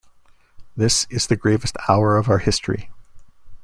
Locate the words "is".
1.11-1.27